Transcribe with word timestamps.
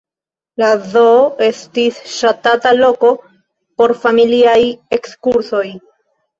La 0.61 0.69
zoo 0.93 1.19
estis 1.47 1.99
ŝatata 2.15 2.73
loko 2.79 3.13
por 3.83 3.97
familiaj 4.09 4.59
ekskursoj. 5.01 5.67